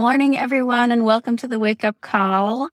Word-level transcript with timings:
Morning, 0.00 0.38
everyone, 0.38 0.92
and 0.92 1.04
welcome 1.04 1.36
to 1.36 1.46
the 1.46 1.58
Wake 1.58 1.84
Up 1.84 2.00
Call. 2.00 2.70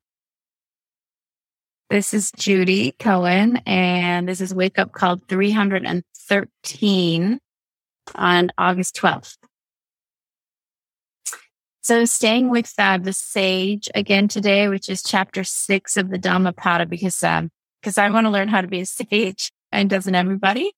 This 1.90 2.14
is 2.14 2.32
Judy 2.38 2.94
Cohen, 3.00 3.58
and 3.66 4.30
this 4.30 4.40
is 4.40 4.56
Wake 4.56 4.80
Up 4.80 4.94
Call 4.94 5.20
313 5.28 7.40
on 8.16 8.50
August 8.58 8.96
12th. 8.96 9.36
So, 11.82 12.06
staying 12.06 12.50
with 12.50 12.74
uh, 12.78 12.98
the 12.98 13.12
sage 13.12 13.90
again 13.94 14.30
today, 14.30 14.70
which 14.70 14.88
is 14.88 15.04
chapter 15.04 15.44
six 15.44 15.98
of 15.98 16.10
the 16.10 16.18
Dhammapada, 16.18 16.86
because 16.86 17.22
um, 17.24 17.50
because 17.82 17.98
I 17.98 18.10
want 18.10 18.24
to 18.24 18.32
learn 18.32 18.48
how 18.48 18.62
to 18.62 18.70
be 18.70 18.80
a 18.80 18.86
sage, 18.86 19.52
and 19.74 19.90
doesn't 19.90 20.16
everybody? 20.16 20.72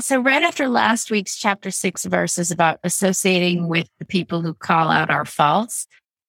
So, 0.00 0.18
right 0.20 0.42
after 0.42 0.68
last 0.68 1.10
week's 1.10 1.36
chapter 1.36 1.70
six 1.70 2.04
verse 2.04 2.36
is 2.36 2.50
about 2.50 2.80
associating 2.82 3.68
with 3.68 3.88
the 4.00 4.04
people 4.04 4.42
who 4.42 4.52
call 4.52 4.90
out 4.90 5.10
our 5.10 5.24
faults, 5.24 5.86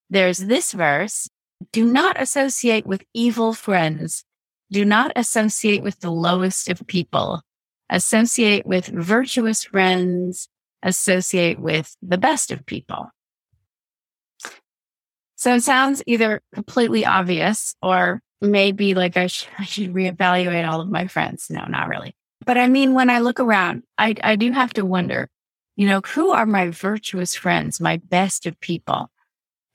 there's 0.10 0.38
this 0.38 0.72
verse 0.72 1.28
do 1.72 1.86
not 1.86 2.22
associate 2.22 2.86
with 2.86 3.04
evil 3.14 3.54
friends. 3.54 4.24
Do 4.72 4.86
not 4.86 5.12
associate 5.16 5.84
with 5.84 6.00
the 6.00 6.12
lowest 6.12 6.70
of 6.70 6.86
people. 6.88 7.42
Associate 7.90 8.66
with 8.66 8.88
virtuous 8.88 9.64
friends. 9.64 10.48
Associate 10.84 11.60
with 11.60 11.96
the 12.02 12.18
best 12.18 12.52
of 12.52 12.66
people. 12.66 13.10
So 15.36 15.56
it 15.56 15.62
sounds 15.62 16.04
either 16.06 16.42
completely 16.54 17.06
obvious 17.06 17.76
or 17.82 18.22
maybe 18.42 18.94
like 18.94 19.18
I, 19.18 19.28
sh- 19.28 19.48
I 19.58 19.66
should 19.66 19.94
reevaluate 19.94 20.68
all 20.68 20.82
of 20.82 20.90
my 20.90 21.08
friends. 21.08 21.48
No, 21.50 21.66
not 21.66 21.88
really. 21.88 22.16
But 22.46 22.58
I 22.60 22.68
mean, 22.68 22.94
when 22.94 23.10
I 23.10 23.20
look 23.20 23.40
around, 23.40 23.84
I, 23.98 24.16
I 24.24 24.36
do 24.36 24.52
have 24.52 24.74
to 24.74 24.86
wonder, 24.86 25.30
you 25.76 25.88
know, 25.88 26.02
who 26.06 26.32
are 26.32 26.46
my 26.46 26.70
virtuous 26.70 27.36
friends, 27.36 27.82
my 27.82 27.98
best 27.98 28.46
of 28.46 28.60
people? 28.60 29.10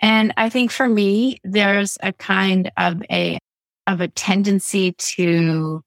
And 0.00 0.32
I 0.36 0.48
think 0.48 0.70
for 0.70 0.88
me, 0.88 1.40
there's 1.42 1.98
a 2.00 2.12
kind 2.12 2.70
of 2.76 3.02
a, 3.10 3.38
of 3.86 4.00
a 4.00 4.08
tendency 4.08 4.92
to 4.92 5.82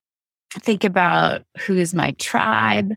think 0.60 0.84
about 0.84 1.44
who 1.66 1.78
is 1.78 1.94
my 1.94 2.12
tribe, 2.20 2.94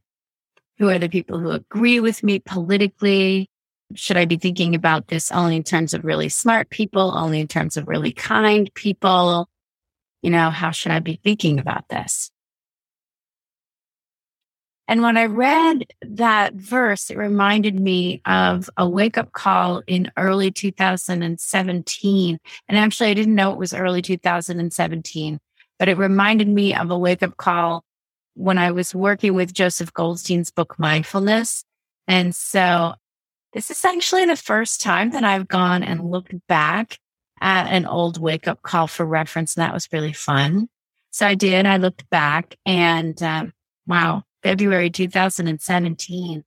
who 0.79 0.91
are 0.91 0.99
the 0.99 1.09
people 1.09 1.39
who 1.39 1.53
agree 1.53 2.01
with 2.01 2.23
me 2.23 2.41
politically. 2.41 3.49
Should 3.95 4.17
I 4.17 4.25
be 4.25 4.37
thinking 4.37 4.75
about 4.75 5.07
this 5.09 5.31
only 5.31 5.57
in 5.57 5.63
terms 5.63 5.95
of 5.95 6.05
really 6.05 6.29
smart 6.29 6.71
people, 6.71 7.17
only 7.17 7.41
in 7.41 7.47
terms 7.47 7.77
of 7.77 7.87
really 7.87 8.13
kind 8.13 8.69
people? 8.75 9.49
You 10.23 10.31
know, 10.31 10.51
how 10.51 10.73
should 10.73 10.91
I 10.91 10.99
be 10.99 11.21
thinking 11.23 11.61
about 11.61 11.89
this? 11.89 12.31
And 14.89 15.03
when 15.03 15.17
I 15.17 15.25
read 15.25 15.93
that 16.03 16.55
verse, 16.55 17.11
it 17.11 17.19
reminded 17.19 17.79
me 17.79 18.23
of 18.25 18.71
a 18.77 18.89
wake 18.89 19.19
up 19.19 19.33
call 19.33 19.83
in 19.87 20.13
early 20.17 20.51
2017. 20.51 22.39
And 22.69 22.79
actually, 22.79 23.11
I 23.11 23.15
didn't 23.15 23.35
know 23.35 23.53
it 23.53 23.59
was 23.59 23.75
early 23.75 24.01
2017, 24.01 25.41
but 25.79 25.89
it 25.89 25.99
reminded 25.99 26.49
me 26.49 26.75
of 26.75 26.91
a 26.91 26.99
wake 26.99 27.23
up 27.23 27.37
call 27.37 27.85
when 28.35 28.59
I 28.59 28.71
was 28.71 28.95
working 28.95 29.35
with 29.35 29.53
Joseph 29.53 29.93
Goldstein's 29.93 30.51
book, 30.51 30.79
Mindfulness. 30.79 31.65
And 32.07 32.35
so 32.35 32.95
this 33.55 33.71
is 33.71 33.85
actually 33.85 34.27
the 34.27 34.37
first 34.37 34.81
time 34.81 35.11
that 35.11 35.25
I've 35.25 35.49
gone 35.49 35.83
and 35.83 36.11
looked 36.11 36.35
back 36.47 36.99
at 37.41 37.67
an 37.73 37.87
old 37.87 38.21
wake 38.21 38.47
up 38.47 38.63
call 38.63 38.87
for 38.87 39.05
reference. 39.05 39.57
And 39.57 39.63
that 39.63 39.75
was 39.75 39.89
really 39.93 40.13
fun. 40.13 40.69
So 41.11 41.27
I 41.27 41.35
did. 41.35 41.67
I 41.67 41.79
looked 41.79 42.09
back 42.11 42.57
and 42.67 43.21
um, 43.23 43.53
wow, 43.87 44.23
February 44.47 44.91
2017. 44.91 46.45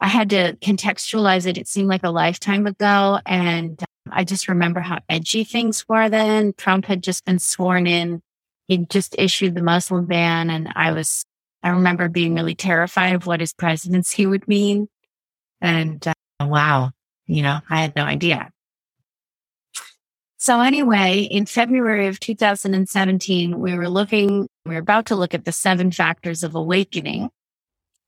I 0.00 0.08
had 0.08 0.30
to 0.30 0.56
contextualize 0.56 1.46
it. 1.46 1.56
It 1.56 1.68
seemed 1.68 1.86
like 1.88 2.02
a 2.02 2.10
lifetime 2.10 2.66
ago. 2.66 3.20
And 3.24 3.80
I 4.10 4.24
just 4.24 4.48
remember 4.48 4.80
how 4.80 4.98
edgy 5.08 5.44
things 5.44 5.84
were 5.88 6.08
then. 6.08 6.54
Trump 6.58 6.86
had 6.86 7.04
just 7.04 7.24
been 7.24 7.38
sworn 7.38 7.86
in. 7.86 8.20
He 8.66 8.78
just 8.78 9.14
issued 9.16 9.54
the 9.54 9.62
Muslim 9.62 10.06
ban. 10.06 10.50
And 10.50 10.72
I 10.74 10.90
was, 10.90 11.24
I 11.62 11.68
remember 11.68 12.08
being 12.08 12.34
really 12.34 12.56
terrified 12.56 13.14
of 13.14 13.26
what 13.26 13.38
his 13.38 13.52
presidency 13.52 14.26
would 14.26 14.48
mean. 14.48 14.88
And 15.60 16.04
uh, 16.04 16.14
wow, 16.40 16.90
you 17.28 17.42
know, 17.42 17.60
I 17.70 17.80
had 17.80 17.94
no 17.94 18.02
idea. 18.02 18.50
So 20.40 20.60
anyway, 20.60 21.22
in 21.22 21.46
February 21.46 22.06
of 22.06 22.20
2017, 22.20 23.58
we 23.58 23.74
were 23.74 23.88
looking, 23.88 24.48
we 24.64 24.74
were 24.74 24.80
about 24.80 25.06
to 25.06 25.16
look 25.16 25.34
at 25.34 25.44
the 25.44 25.50
seven 25.50 25.90
factors 25.90 26.44
of 26.44 26.54
awakening. 26.54 27.30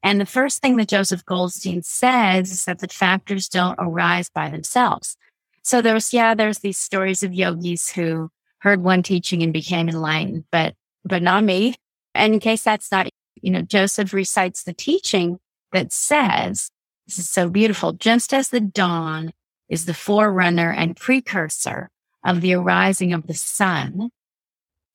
And 0.04 0.20
the 0.20 0.26
first 0.26 0.62
thing 0.62 0.76
that 0.76 0.88
Joseph 0.88 1.24
Goldstein 1.26 1.82
says 1.82 2.52
is 2.52 2.64
that 2.66 2.78
the 2.78 2.86
factors 2.86 3.48
don't 3.48 3.74
arise 3.80 4.30
by 4.30 4.48
themselves. 4.48 5.16
So 5.64 5.82
there's, 5.82 6.12
yeah, 6.12 6.34
there's 6.36 6.60
these 6.60 6.78
stories 6.78 7.24
of 7.24 7.34
yogis 7.34 7.90
who 7.90 8.30
heard 8.58 8.80
one 8.80 9.02
teaching 9.02 9.42
and 9.42 9.52
became 9.52 9.88
enlightened, 9.88 10.44
but, 10.52 10.74
but 11.04 11.22
not 11.22 11.42
me. 11.42 11.74
And 12.14 12.34
in 12.34 12.40
case 12.40 12.62
that's 12.62 12.92
not, 12.92 13.08
you 13.42 13.50
know, 13.50 13.62
Joseph 13.62 14.12
recites 14.12 14.62
the 14.62 14.72
teaching 14.72 15.40
that 15.72 15.92
says, 15.92 16.70
this 17.08 17.18
is 17.18 17.28
so 17.28 17.50
beautiful, 17.50 17.92
just 17.92 18.32
as 18.32 18.50
the 18.50 18.60
dawn 18.60 19.32
is 19.68 19.86
the 19.86 19.94
forerunner 19.94 20.70
and 20.70 20.96
precursor 20.96 21.90
of 22.24 22.40
the 22.40 22.54
arising 22.54 23.12
of 23.12 23.26
the 23.26 23.34
sun, 23.34 24.10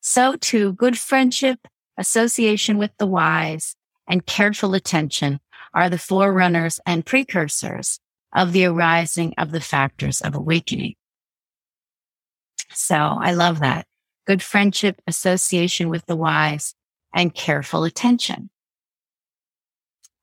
so 0.02 0.36
too 0.36 0.74
good 0.74 0.98
friendship, 0.98 1.60
association 1.98 2.78
with 2.78 2.92
the 3.00 3.08
wise, 3.08 3.76
and 4.08 4.26
careful 4.26 4.76
attention 4.76 5.40
are 5.74 5.90
the 5.90 5.98
forerunners 5.98 6.80
and 6.86 7.06
precursors 7.06 8.00
of 8.36 8.54
the 8.54 8.66
arising 8.66 9.34
of 9.38 9.52
the 9.52 9.62
factors 9.62 10.22
of 10.22 10.36
awakening. 10.36 10.94
So 12.72 12.96
I 12.96 13.34
love 13.34 13.60
that. 13.62 13.88
Good 14.28 14.44
friendship, 14.44 15.02
association 15.08 15.90
with 15.90 16.06
the 16.06 16.16
wise, 16.16 16.76
and 17.14 17.34
careful 17.34 17.84
attention. 17.84 18.50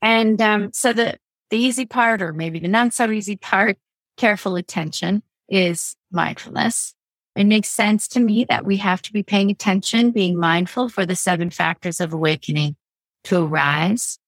And 0.01 0.41
um, 0.43 0.73
so 0.73 0.93
the, 0.93 1.17
the 1.51 1.59
easy 1.59 1.87
part, 1.87 2.23
or 2.23 2.33
maybe 2.33 2.59
the 2.59 2.69
not 2.69 2.93
so 2.93 3.11
easy 3.11 3.37
part, 3.37 3.79
careful 4.17 4.57
attention 4.57 5.23
is 5.49 5.97
mindfulness. 6.12 6.95
It 7.34 7.45
makes 7.45 7.69
sense 7.69 8.09
to 8.09 8.21
me 8.21 8.45
that 8.49 8.65
we 8.65 8.77
have 8.78 9.00
to 9.03 9.12
be 9.12 9.23
paying 9.23 9.50
attention, 9.50 10.11
being 10.11 10.39
mindful 10.39 10.89
for 10.89 11.06
the 11.06 11.17
seven 11.17 11.50
factors 11.50 12.00
of 12.00 12.12
awakening 12.12 12.77
to 13.25 13.45
arise. 13.45 14.19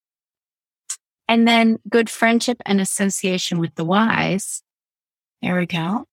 And 1.29 1.47
then 1.47 1.79
good 1.89 2.09
friendship 2.09 2.59
and 2.65 2.81
association 2.81 3.59
with 3.59 3.75
the 3.75 3.85
wise. 3.85 4.63
There 5.43 5.57
we 5.57 5.67
go. 5.67 6.07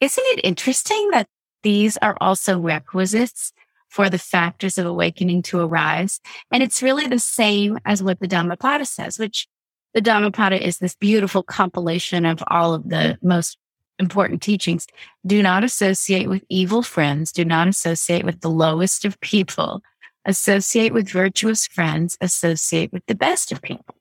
Isn't 0.00 0.24
it 0.26 0.44
interesting 0.44 1.10
that 1.10 1.28
these 1.62 1.96
are 1.98 2.16
also 2.20 2.58
requisites 2.58 3.52
for 3.88 4.10
the 4.10 4.18
factors 4.18 4.78
of 4.78 4.86
awakening 4.86 5.42
to 5.42 5.60
arise? 5.60 6.20
And 6.52 6.62
it's 6.62 6.82
really 6.82 7.06
the 7.06 7.18
same 7.18 7.78
as 7.84 8.02
what 8.02 8.20
the 8.20 8.28
Dhammapada 8.28 8.84
says, 8.84 9.18
which 9.18 9.46
the 9.94 10.00
Dhammapada 10.00 10.64
is 10.64 10.78
this 10.78 10.94
beautiful 10.94 11.42
compilation 11.42 12.24
of 12.24 12.42
all 12.48 12.74
of 12.74 12.88
the 12.88 13.18
most 13.22 13.58
important 13.98 14.42
teachings. 14.42 14.86
Do 15.26 15.42
not 15.42 15.64
associate 15.64 16.28
with 16.28 16.44
evil 16.48 16.82
friends. 16.82 17.32
Do 17.32 17.44
not 17.44 17.68
associate 17.68 18.24
with 18.24 18.40
the 18.40 18.50
lowest 18.50 19.04
of 19.04 19.20
people. 19.20 19.82
Associate 20.24 20.92
with 20.92 21.08
virtuous 21.08 21.66
friends. 21.66 22.16
Associate 22.20 22.92
with 22.92 23.04
the 23.06 23.14
best 23.14 23.52
of 23.52 23.62
people. 23.62 23.94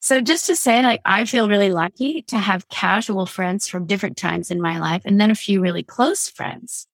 So 0.00 0.20
just 0.20 0.44
to 0.46 0.56
say, 0.56 0.82
like, 0.82 1.00
I 1.06 1.24
feel 1.24 1.48
really 1.48 1.70
lucky 1.70 2.20
to 2.28 2.36
have 2.36 2.68
casual 2.68 3.24
friends 3.24 3.66
from 3.66 3.86
different 3.86 4.18
times 4.18 4.50
in 4.50 4.60
my 4.60 4.78
life 4.78 5.00
and 5.06 5.18
then 5.18 5.30
a 5.30 5.34
few 5.34 5.62
really 5.62 5.82
close 5.82 6.28
friends. 6.28 6.86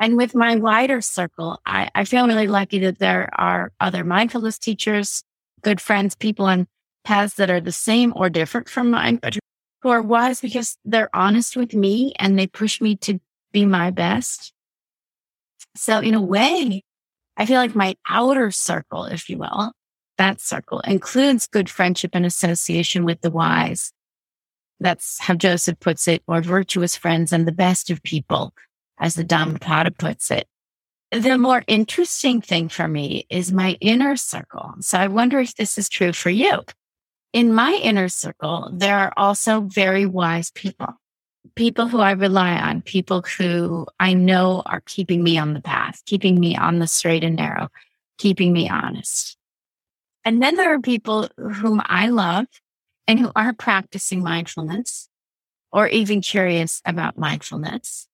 And 0.00 0.16
with 0.16 0.34
my 0.34 0.56
wider 0.56 1.00
circle, 1.00 1.60
I, 1.64 1.88
I 1.94 2.04
feel 2.04 2.26
really 2.26 2.48
lucky 2.48 2.80
that 2.80 2.98
there 2.98 3.30
are 3.34 3.70
other 3.78 4.02
mindfulness 4.02 4.58
teachers, 4.58 5.22
good 5.62 5.80
friends, 5.80 6.16
people 6.16 6.46
on 6.46 6.66
paths 7.04 7.34
that 7.34 7.48
are 7.48 7.60
the 7.60 7.72
same 7.72 8.12
or 8.16 8.28
different 8.28 8.68
from 8.68 8.90
mine, 8.90 9.20
but 9.22 9.38
are 9.88 10.02
wise 10.02 10.40
because 10.40 10.76
they're 10.84 11.14
honest 11.14 11.56
with 11.56 11.74
me 11.74 12.14
and 12.18 12.38
they 12.38 12.46
push 12.46 12.80
me 12.80 12.96
to 12.96 13.20
be 13.52 13.64
my 13.64 13.90
best. 13.90 14.52
So 15.74 16.00
in 16.00 16.14
a 16.14 16.22
way, 16.22 16.84
I 17.36 17.46
feel 17.46 17.58
like 17.58 17.74
my 17.74 17.96
outer 18.08 18.50
circle, 18.50 19.04
if 19.04 19.28
you 19.28 19.38
will, 19.38 19.72
that 20.18 20.40
circle 20.40 20.80
includes 20.80 21.46
good 21.46 21.68
friendship 21.68 22.12
and 22.14 22.24
association 22.24 23.04
with 23.04 23.20
the 23.20 23.30
wise. 23.30 23.92
That's 24.80 25.18
how 25.20 25.34
Joseph 25.34 25.80
puts 25.80 26.08
it, 26.08 26.22
or 26.26 26.40
virtuous 26.40 26.96
friends 26.96 27.32
and 27.32 27.46
the 27.46 27.52
best 27.52 27.90
of 27.90 28.02
people, 28.02 28.52
as 28.98 29.14
the 29.14 29.24
Dhammapada 29.24 29.90
puts 29.90 30.30
it. 30.30 30.46
The 31.12 31.38
more 31.38 31.62
interesting 31.66 32.40
thing 32.40 32.68
for 32.68 32.88
me 32.88 33.26
is 33.30 33.52
my 33.52 33.76
inner 33.80 34.16
circle. 34.16 34.74
So 34.80 34.98
I 34.98 35.06
wonder 35.06 35.38
if 35.38 35.54
this 35.54 35.78
is 35.78 35.88
true 35.88 36.12
for 36.12 36.30
you 36.30 36.62
in 37.32 37.52
my 37.52 37.72
inner 37.82 38.08
circle, 38.08 38.70
there 38.72 38.98
are 38.98 39.12
also 39.16 39.60
very 39.62 40.06
wise 40.06 40.50
people, 40.50 40.88
people 41.54 41.88
who 41.88 42.00
I 42.00 42.12
rely 42.12 42.56
on, 42.58 42.82
people 42.82 43.22
who 43.22 43.86
I 44.00 44.14
know 44.14 44.62
are 44.66 44.82
keeping 44.86 45.22
me 45.22 45.38
on 45.38 45.54
the 45.54 45.60
path, 45.60 46.02
keeping 46.06 46.40
me 46.40 46.56
on 46.56 46.78
the 46.78 46.86
straight 46.86 47.24
and 47.24 47.36
narrow, 47.36 47.68
keeping 48.18 48.52
me 48.52 48.68
honest. 48.68 49.36
And 50.24 50.42
then 50.42 50.56
there 50.56 50.74
are 50.74 50.80
people 50.80 51.28
whom 51.36 51.80
I 51.84 52.08
love 52.08 52.46
and 53.06 53.20
who 53.20 53.30
are 53.36 53.52
practicing 53.52 54.22
mindfulness 54.22 55.08
or 55.72 55.86
even 55.88 56.20
curious 56.20 56.82
about 56.84 57.18
mindfulness. 57.18 58.08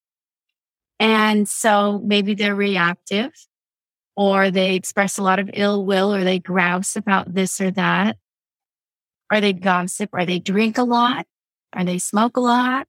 And 0.99 1.49
so 1.49 2.01
maybe 2.05 2.35
they're 2.35 2.55
reactive 2.55 3.33
or 4.17 4.51
they 4.51 4.75
express 4.75 5.19
a 5.19 5.23
lot 5.23 5.39
of 5.39 5.51
ill 5.55 5.85
will 5.87 6.15
or 6.15 6.23
they 6.23 6.39
grouse 6.39 6.97
about 6.97 7.33
this 7.33 7.61
or 7.61 7.71
that, 7.73 8.17
or 9.33 9.41
they 9.41 9.53
gossip 9.53 10.11
Are 10.13 10.27
they 10.27 10.39
drink 10.39 10.79
a 10.79 10.85
lot 10.85 11.27
Are 11.73 11.85
they 11.85 11.99
smoke 11.99 12.37
a 12.37 12.41
lot. 12.41 12.87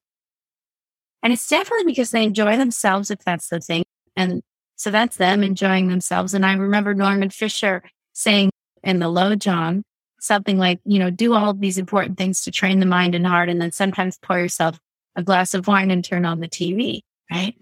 And 1.24 1.32
it's 1.32 1.48
definitely 1.48 1.86
because 1.86 2.12
they 2.12 2.26
enjoy 2.26 2.58
themselves, 2.58 3.10
if 3.10 3.20
that's 3.20 3.48
the 3.48 3.62
thing. 3.62 3.86
And 4.18 4.44
so 4.76 4.92
that's 4.92 5.16
them 5.16 5.42
enjoying 5.42 5.88
themselves. 5.88 6.34
And 6.34 6.46
I 6.46 6.54
remember 6.54 6.94
Norman 6.94 7.30
Fischer 7.30 7.82
saying 8.12 8.50
in 8.84 9.00
the 9.00 9.06
Lojong 9.06 9.84
something 10.20 10.58
like, 10.58 10.82
you 10.84 11.00
know, 11.00 11.10
do 11.10 11.34
all 11.34 11.54
these 11.54 11.78
important 11.78 12.18
things 12.18 12.42
to 12.42 12.52
train 12.52 12.80
the 12.80 12.86
mind 12.86 13.16
and 13.16 13.26
heart. 13.26 13.48
And 13.48 13.62
then 13.62 13.72
sometimes 13.72 14.18
pour 14.18 14.38
yourself 14.38 14.80
a 15.16 15.24
glass 15.24 15.54
of 15.54 15.68
wine 15.68 15.92
and 15.92 16.04
turn 16.04 16.26
on 16.26 16.42
the 16.42 16.48
TV, 16.48 17.02
right? 17.32 17.56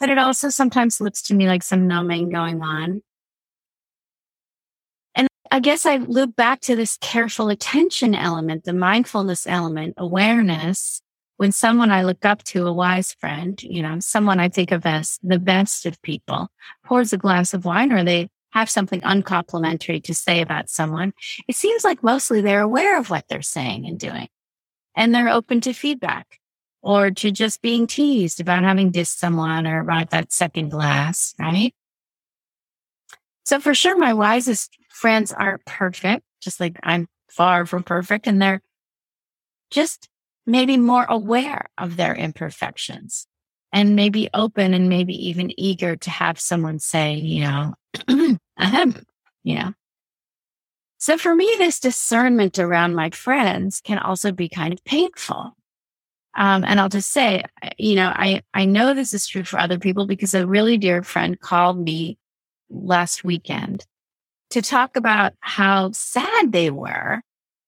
But 0.00 0.10
it 0.10 0.18
also 0.18 0.48
sometimes 0.48 1.00
looks 1.00 1.22
to 1.22 1.34
me 1.34 1.46
like 1.46 1.62
some 1.62 1.86
numbing 1.86 2.30
going 2.30 2.60
on. 2.62 3.02
I 5.50 5.60
guess 5.60 5.86
I 5.86 5.96
loop 5.96 6.36
back 6.36 6.60
to 6.62 6.76
this 6.76 6.98
careful 7.00 7.48
attention 7.48 8.14
element, 8.14 8.64
the 8.64 8.72
mindfulness 8.72 9.46
element, 9.46 9.94
awareness. 9.96 11.02
When 11.36 11.52
someone 11.52 11.92
I 11.92 12.02
look 12.02 12.24
up 12.24 12.42
to, 12.44 12.66
a 12.66 12.72
wise 12.72 13.14
friend, 13.14 13.62
you 13.62 13.80
know, 13.80 14.00
someone 14.00 14.40
I 14.40 14.48
think 14.48 14.72
of 14.72 14.84
as 14.84 15.20
the 15.22 15.38
best 15.38 15.86
of 15.86 16.02
people, 16.02 16.48
pours 16.84 17.12
a 17.12 17.18
glass 17.18 17.54
of 17.54 17.64
wine 17.64 17.92
or 17.92 18.02
they 18.02 18.28
have 18.50 18.68
something 18.68 19.00
uncomplimentary 19.04 20.00
to 20.00 20.14
say 20.14 20.40
about 20.40 20.68
someone, 20.68 21.12
it 21.46 21.54
seems 21.54 21.84
like 21.84 22.02
mostly 22.02 22.40
they're 22.40 22.60
aware 22.60 22.98
of 22.98 23.08
what 23.08 23.24
they're 23.28 23.42
saying 23.42 23.86
and 23.86 24.00
doing. 24.00 24.28
And 24.96 25.14
they're 25.14 25.28
open 25.28 25.60
to 25.60 25.72
feedback 25.72 26.40
or 26.82 27.10
to 27.10 27.30
just 27.30 27.62
being 27.62 27.86
teased 27.86 28.40
about 28.40 28.64
having 28.64 28.90
dissed 28.90 29.18
someone 29.18 29.66
or 29.66 29.80
about 29.80 30.10
that 30.10 30.32
second 30.32 30.70
glass, 30.70 31.34
right? 31.38 31.72
So 33.48 33.58
for 33.60 33.74
sure, 33.74 33.96
my 33.96 34.12
wisest 34.12 34.76
friends 34.90 35.32
aren't 35.32 35.64
perfect, 35.64 36.22
just 36.38 36.60
like 36.60 36.78
I'm 36.82 37.08
far 37.30 37.64
from 37.64 37.82
perfect. 37.82 38.26
And 38.26 38.42
they're 38.42 38.60
just 39.70 40.10
maybe 40.44 40.76
more 40.76 41.06
aware 41.08 41.70
of 41.78 41.96
their 41.96 42.14
imperfections 42.14 43.26
and 43.72 43.96
maybe 43.96 44.28
open 44.34 44.74
and 44.74 44.90
maybe 44.90 45.14
even 45.30 45.58
eager 45.58 45.96
to 45.96 46.10
have 46.10 46.38
someone 46.38 46.78
say, 46.78 47.14
you 47.14 47.40
know, 47.40 47.74
ahem, 48.58 49.06
you 49.44 49.54
know. 49.54 49.72
So 50.98 51.16
for 51.16 51.34
me, 51.34 51.50
this 51.56 51.80
discernment 51.80 52.58
around 52.58 52.96
my 52.96 53.08
friends 53.08 53.80
can 53.80 53.96
also 53.96 54.30
be 54.30 54.50
kind 54.50 54.74
of 54.74 54.84
painful. 54.84 55.56
Um, 56.36 56.64
and 56.64 56.78
I'll 56.78 56.90
just 56.90 57.12
say, 57.12 57.44
you 57.78 57.94
know, 57.94 58.08
I, 58.14 58.42
I 58.52 58.66
know 58.66 58.92
this 58.92 59.14
is 59.14 59.26
true 59.26 59.44
for 59.44 59.58
other 59.58 59.78
people 59.78 60.06
because 60.06 60.34
a 60.34 60.46
really 60.46 60.76
dear 60.76 61.02
friend 61.02 61.40
called 61.40 61.78
me 61.78 62.18
last 62.70 63.18
mm-hmm. 63.18 63.28
weekend 63.28 63.86
to 64.50 64.62
talk 64.62 64.96
about 64.96 65.34
how 65.40 65.90
sad 65.92 66.52
they 66.52 66.70
were 66.70 67.22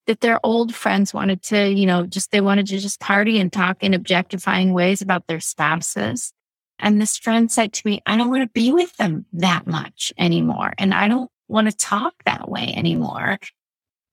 that 0.07 0.21
their 0.21 0.39
old 0.43 0.73
friends 0.73 1.13
wanted 1.13 1.43
to, 1.43 1.69
you 1.69 1.85
know, 1.85 2.05
just 2.05 2.31
they 2.31 2.41
wanted 2.41 2.67
to 2.67 2.79
just 2.79 2.99
party 2.99 3.39
and 3.39 3.53
talk 3.53 3.83
in 3.83 3.93
objectifying 3.93 4.73
ways 4.73 5.01
about 5.01 5.27
their 5.27 5.39
spouses. 5.39 6.33
And 6.79 6.99
this 6.99 7.17
friend 7.17 7.51
said 7.51 7.73
to 7.73 7.81
me, 7.85 8.01
I 8.05 8.17
don't 8.17 8.31
want 8.31 8.41
to 8.43 8.49
be 8.51 8.73
with 8.73 8.95
them 8.97 9.25
that 9.33 9.67
much 9.67 10.11
anymore. 10.17 10.73
And 10.79 10.93
I 10.93 11.07
don't 11.07 11.29
want 11.47 11.69
to 11.69 11.77
talk 11.77 12.15
that 12.25 12.49
way 12.49 12.73
anymore. 12.75 13.37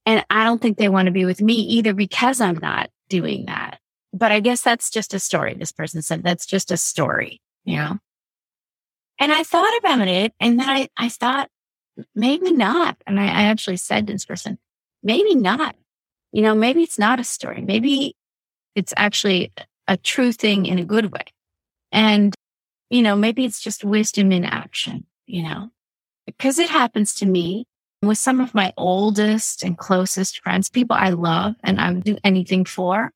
And 0.05 0.25
I 0.29 0.45
don't 0.45 0.61
think 0.61 0.77
they 0.77 0.89
want 0.89 1.07
to 1.07 1.13
be 1.13 1.25
with 1.25 1.41
me 1.41 1.55
either 1.55 1.95
because 1.95 2.41
I'm 2.41 2.59
not 2.59 2.91
doing 3.09 3.47
that. 3.47 3.79
But 4.13 4.33
I 4.33 4.41
guess 4.41 4.63
that's 4.63 4.91
just 4.91 5.15
a 5.15 5.19
story. 5.19 5.55
This 5.55 5.73
person 5.73 6.03
said 6.03 6.23
that's 6.23 6.47
just 6.47 6.71
a 6.71 6.77
story, 6.77 7.41
you 7.65 7.77
know? 7.77 7.99
And 9.19 9.33
I 9.33 9.43
thought 9.43 9.77
about 9.79 10.07
it 10.07 10.33
and 10.41 10.61
then 10.61 10.69
I, 10.69 10.89
I 10.97 11.09
thought, 11.09 11.49
maybe 12.15 12.53
not. 12.53 12.97
And 13.07 13.19
I, 13.19 13.25
I 13.25 13.43
actually 13.45 13.77
said 13.77 14.07
to 14.07 14.13
this 14.13 14.25
person, 14.25 14.59
maybe 15.03 15.35
not. 15.35 15.75
You 16.33 16.43
know, 16.43 16.55
maybe 16.55 16.83
it's 16.83 16.99
not 16.99 17.21
a 17.21 17.25
story. 17.25 17.63
Maybe 17.63 18.15
it's 18.75 18.95
actually 18.97 19.53
a 19.87 19.97
true 19.97 20.33
thing 20.33 20.67
in 20.67 20.79
a 20.79 20.85
good 20.85 21.13
way. 21.13 21.25
And, 21.91 22.35
you 22.91 23.03
know, 23.03 23.17
maybe 23.17 23.45
it's 23.45 23.61
just 23.61 23.83
wisdom 23.83 24.31
in 24.31 24.45
action, 24.45 25.07
you 25.27 25.43
know, 25.43 25.71
because 26.27 26.59
it 26.59 26.69
happens 26.69 27.15
to 27.17 27.27
me 27.27 27.65
with 28.03 28.19
some 28.19 28.41
of 28.41 28.55
my 28.55 28.73
oldest 28.77 29.65
and 29.65 29.77
closest 29.77 30.41
friends, 30.43 30.69
people 30.69 30.97
I 30.97 31.11
love 31.11 31.55
and 31.65 31.81
I 31.81 31.93
would 31.93 32.05
do 32.05 32.19
anything 32.23 32.65
for 32.65 33.11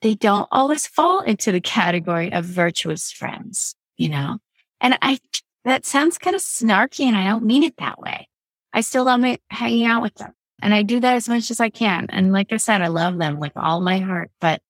they 0.00 0.14
don't 0.14 0.48
always 0.50 0.86
fall 0.86 1.20
into 1.20 1.52
the 1.52 1.60
category 1.60 2.32
of 2.32 2.44
virtuous 2.44 3.10
friends, 3.10 3.74
you 3.96 4.08
know? 4.08 4.38
And 4.80 4.98
I, 5.02 5.18
that 5.64 5.84
sounds 5.84 6.18
kind 6.18 6.36
of 6.36 6.42
snarky 6.42 7.04
and 7.04 7.16
I 7.16 7.24
don't 7.24 7.44
mean 7.44 7.62
it 7.62 7.76
that 7.78 8.00
way. 8.00 8.28
I 8.72 8.80
still 8.80 9.04
love 9.04 9.20
me 9.20 9.38
hanging 9.50 9.86
out 9.86 10.02
with 10.02 10.14
them 10.14 10.32
and 10.60 10.74
I 10.74 10.82
do 10.82 11.00
that 11.00 11.14
as 11.14 11.28
much 11.28 11.50
as 11.50 11.60
I 11.60 11.70
can. 11.70 12.06
And 12.10 12.32
like 12.32 12.52
I 12.52 12.56
said, 12.56 12.82
I 12.82 12.88
love 12.88 13.18
them 13.18 13.38
with 13.38 13.52
all 13.56 13.80
my 13.80 13.98
heart, 13.98 14.30
but 14.40 14.60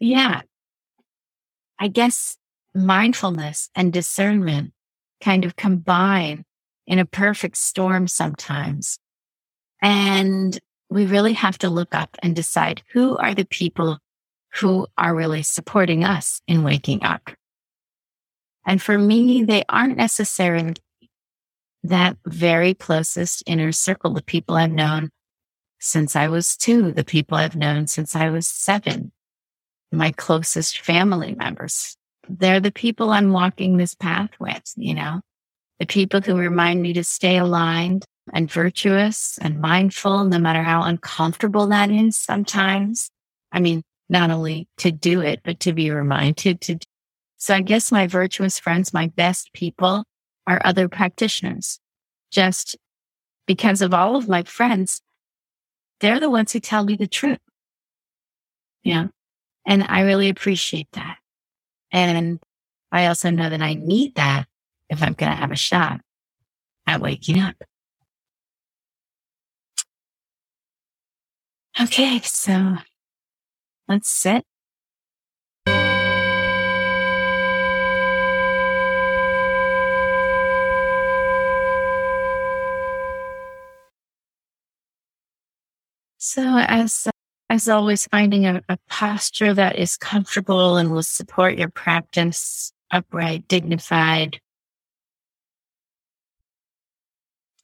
yeah, 0.00 0.42
I 1.78 1.88
guess 1.88 2.36
mindfulness 2.74 3.70
and 3.74 3.92
discernment 3.92 4.72
kind 5.20 5.44
of 5.44 5.56
combine 5.56 6.44
in 6.86 6.98
a 6.98 7.04
perfect 7.04 7.56
storm 7.56 8.06
sometimes. 8.06 8.98
And 9.82 10.58
we 10.90 11.06
really 11.06 11.34
have 11.34 11.58
to 11.58 11.68
look 11.68 11.94
up 11.94 12.16
and 12.22 12.34
decide 12.34 12.82
who 12.92 13.16
are 13.18 13.34
the 13.34 13.44
people 13.44 13.98
who 14.54 14.86
are 14.96 15.14
really 15.14 15.42
supporting 15.42 16.04
us 16.04 16.40
in 16.48 16.62
waking 16.62 17.02
up. 17.02 17.30
And 18.68 18.82
for 18.82 18.98
me, 18.98 19.44
they 19.44 19.64
aren't 19.70 19.96
necessarily 19.96 20.74
that 21.84 22.18
very 22.26 22.74
closest 22.74 23.42
inner 23.46 23.72
circle, 23.72 24.12
the 24.12 24.22
people 24.22 24.56
I've 24.56 24.70
known 24.70 25.08
since 25.80 26.14
I 26.14 26.28
was 26.28 26.54
two, 26.54 26.92
the 26.92 27.02
people 27.02 27.38
I've 27.38 27.56
known 27.56 27.86
since 27.86 28.14
I 28.14 28.28
was 28.28 28.46
seven, 28.46 29.10
my 29.90 30.12
closest 30.12 30.80
family 30.80 31.34
members. 31.34 31.96
They're 32.28 32.60
the 32.60 32.70
people 32.70 33.08
I'm 33.08 33.32
walking 33.32 33.78
this 33.78 33.94
path 33.94 34.32
with, 34.38 34.70
you 34.76 34.92
know, 34.92 35.22
the 35.80 35.86
people 35.86 36.20
who 36.20 36.36
remind 36.36 36.82
me 36.82 36.92
to 36.92 37.04
stay 37.04 37.38
aligned 37.38 38.04
and 38.34 38.52
virtuous 38.52 39.38
and 39.40 39.62
mindful, 39.62 40.24
no 40.24 40.38
matter 40.38 40.62
how 40.62 40.82
uncomfortable 40.82 41.68
that 41.68 41.90
is 41.90 42.18
sometimes. 42.18 43.08
I 43.50 43.60
mean, 43.60 43.82
not 44.10 44.30
only 44.30 44.68
to 44.78 44.92
do 44.92 45.22
it, 45.22 45.40
but 45.42 45.58
to 45.60 45.72
be 45.72 45.90
reminded 45.90 46.60
to. 46.62 46.78
So 47.38 47.54
I 47.54 47.62
guess 47.62 47.90
my 47.90 48.06
virtuous 48.06 48.58
friends, 48.58 48.92
my 48.92 49.08
best 49.08 49.52
people 49.52 50.04
are 50.46 50.60
other 50.64 50.88
practitioners. 50.88 51.80
Just 52.30 52.76
because 53.46 53.80
of 53.80 53.94
all 53.94 54.16
of 54.16 54.28
my 54.28 54.42
friends, 54.42 55.00
they're 56.00 56.20
the 56.20 56.30
ones 56.30 56.52
who 56.52 56.60
tell 56.60 56.84
me 56.84 56.96
the 56.96 57.06
truth. 57.06 57.38
Yeah. 58.84 59.08
And 59.66 59.84
I 59.84 60.00
really 60.02 60.28
appreciate 60.28 60.88
that. 60.92 61.18
And 61.90 62.40
I 62.92 63.06
also 63.06 63.30
know 63.30 63.48
that 63.48 63.62
I 63.62 63.74
need 63.74 64.14
that 64.16 64.46
if 64.90 65.02
I'm 65.02 65.14
going 65.14 65.32
to 65.32 65.36
have 65.36 65.50
a 65.50 65.56
shot 65.56 66.00
at 66.86 67.00
waking 67.00 67.40
up. 67.40 67.56
Okay. 71.80 72.20
So 72.20 72.78
Let's 73.88 74.10
sit. 74.10 74.44
So 86.30 86.58
as 86.58 87.08
as 87.48 87.70
always, 87.70 88.06
finding 88.06 88.44
a, 88.44 88.60
a, 88.68 88.76
posture 88.90 89.54
that 89.54 89.76
is 89.78 89.96
comfortable 89.96 90.76
and 90.76 90.90
will 90.90 91.02
support 91.02 91.56
your 91.56 91.70
practice, 91.70 92.70
upright, 92.90 93.48
dignified. 93.48 94.38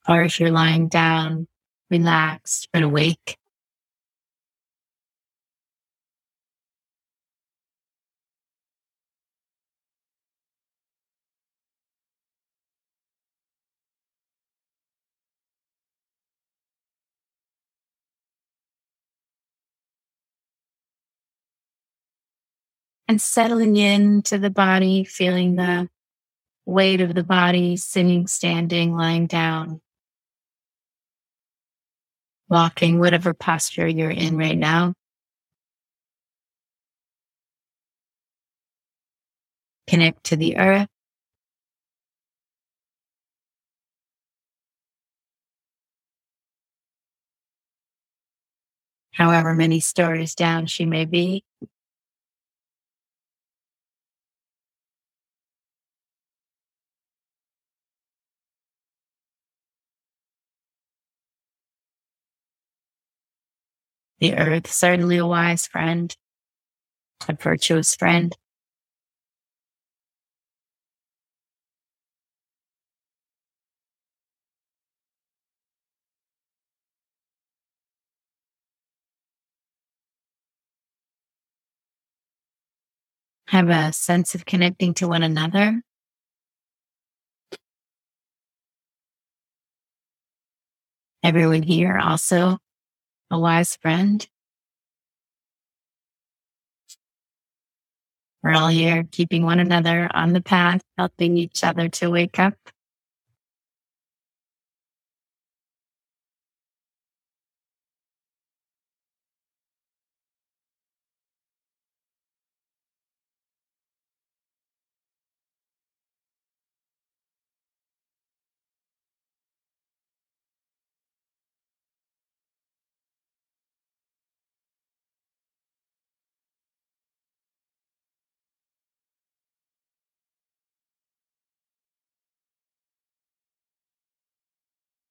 Or 0.07 0.23
if 0.23 0.39
you're 0.39 0.49
lying 0.49 0.87
down, 0.87 1.47
relaxed 1.91 2.69
but 2.73 2.81
awake. 2.81 3.37
And 23.07 23.21
settling 23.21 23.77
into 23.77 24.37
the 24.37 24.49
body, 24.49 25.03
feeling 25.03 25.55
the 25.55 25.89
weight 26.65 27.01
of 27.01 27.13
the 27.13 27.23
body, 27.23 27.77
sitting, 27.77 28.27
standing, 28.27 28.95
lying 28.95 29.27
down, 29.27 29.81
walking, 32.49 32.99
whatever 32.99 33.33
posture 33.33 33.87
you're 33.87 34.09
in 34.09 34.37
right 34.37 34.57
now. 34.57 34.93
connect 39.87 40.25
to 40.25 40.35
the 40.35 40.57
earth. 40.57 40.87
However 49.13 49.53
many 49.53 49.79
stories 49.79 50.35
down 50.35 50.65
she 50.65 50.85
may 50.85 51.05
be. 51.05 51.43
The 64.19 64.35
earth, 64.37 64.71
certainly 64.71 65.17
a 65.17 65.25
wise 65.27 65.67
friend, 65.67 66.15
a 67.27 67.33
virtuous 67.33 67.95
friend. 67.95 68.33
Have 83.49 83.69
a 83.69 83.93
sense 83.93 84.33
of 84.33 84.45
connecting 84.45 84.93
to 84.95 85.07
one 85.07 85.23
another. 85.23 85.81
Everyone 91.23 91.63
here 91.63 91.97
also 91.97 92.57
a 93.31 93.39
wise 93.39 93.75
friend. 93.77 94.27
We're 98.43 98.53
all 98.53 98.67
here 98.67 99.07
keeping 99.11 99.43
one 99.43 99.59
another 99.59 100.09
on 100.13 100.33
the 100.33 100.41
path, 100.41 100.81
helping 100.97 101.37
each 101.37 101.63
other 101.63 101.89
to 101.89 102.11
wake 102.11 102.37
up. 102.39 102.53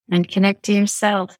And 0.09 0.27
connect 0.27 0.63
to 0.63 0.73
yourself. 0.73 1.37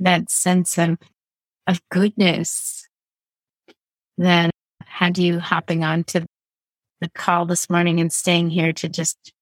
That 0.00 0.30
sense 0.30 0.76
of, 0.76 0.98
of 1.66 1.80
goodness 1.90 2.86
that 4.18 4.50
had 4.84 5.18
you 5.18 5.40
hopping 5.40 5.82
on 5.82 6.04
to 6.04 6.26
the 7.00 7.10
call 7.10 7.46
this 7.46 7.70
morning 7.70 8.00
and 8.00 8.12
staying 8.12 8.50
here 8.50 8.72
to 8.72 8.88
just, 8.88 9.32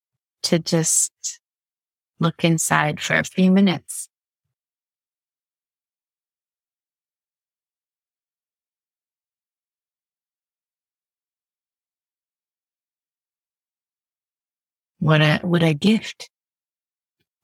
to 0.44 0.58
just 0.58 1.40
look 2.20 2.44
inside 2.44 3.00
for 3.00 3.16
a 3.16 3.24
few 3.24 3.50
minutes. 3.50 4.08
What 15.02 15.20
a, 15.20 15.40
what 15.42 15.64
a 15.64 15.74
gift 15.74 16.30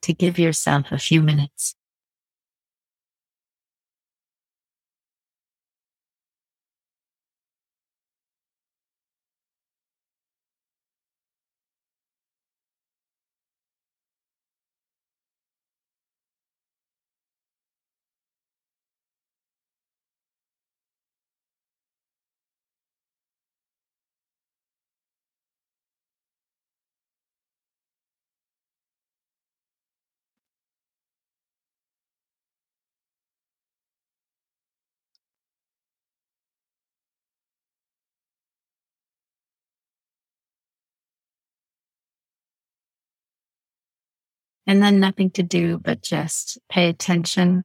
to 0.03 0.15
give 0.15 0.38
yourself 0.38 0.93
a 0.93 0.99
few 0.99 1.21
minutes. 1.21 1.75
And 44.68 44.82
then 44.82 45.00
nothing 45.00 45.30
to 45.30 45.42
do 45.42 45.78
but 45.78 46.02
just 46.02 46.58
pay 46.68 46.90
attention. 46.90 47.64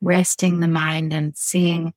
Resting 0.00 0.60
the 0.60 0.68
mind 0.68 1.12
and 1.12 1.36
seeing 1.36 1.92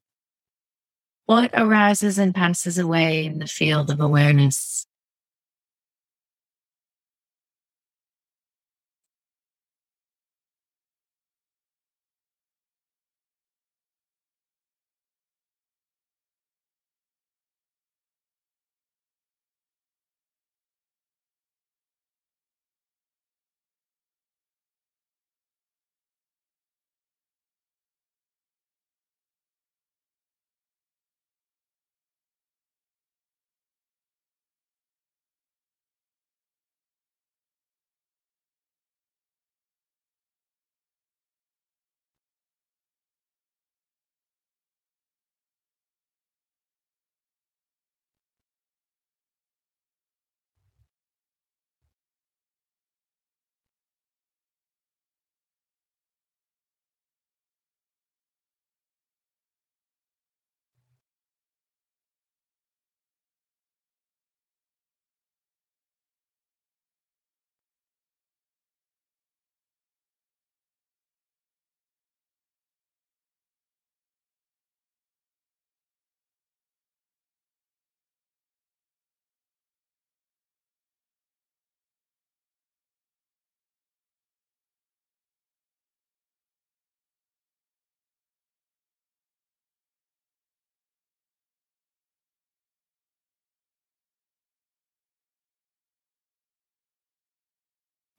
what 1.27 1.51
arises 1.53 2.17
and 2.17 2.33
passes 2.33 2.79
away 2.79 3.23
in 3.23 3.37
the 3.37 3.45
field 3.45 3.91
of 3.91 4.01
awareness. 4.01 4.87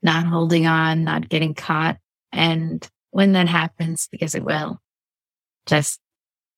not 0.02 0.26
holding 0.26 0.66
on, 0.66 1.04
not 1.04 1.28
getting 1.28 1.54
caught. 1.54 1.98
And 2.32 2.86
when 3.10 3.32
that 3.32 3.48
happens, 3.48 4.08
because 4.10 4.34
it 4.34 4.44
will, 4.44 4.80
just 5.66 6.00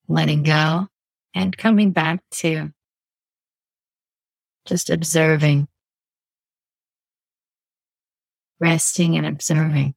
letting 0.08 0.42
go 0.42 0.88
and 1.34 1.56
coming 1.56 1.90
back 1.90 2.20
to 2.30 2.70
just 4.66 4.88
observing, 4.88 5.68
resting 8.60 9.16
and 9.16 9.26
observing. 9.26 9.94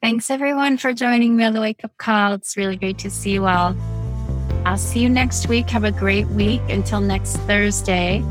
Thanks 0.00 0.30
everyone 0.30 0.78
for 0.78 0.92
joining 0.92 1.36
me 1.36 1.44
on 1.44 1.54
the 1.54 1.60
wake 1.60 1.84
up 1.84 1.96
call. 1.98 2.32
It's 2.34 2.56
really 2.56 2.76
great 2.76 2.98
to 2.98 3.10
see 3.10 3.32
you 3.32 3.46
all. 3.46 3.76
I'll 4.64 4.78
see 4.78 5.00
you 5.00 5.08
next 5.08 5.48
week. 5.48 5.68
Have 5.70 5.82
a 5.82 5.90
great 5.90 6.28
week 6.28 6.62
until 6.68 7.00
next 7.00 7.36
Thursday. 7.38 8.24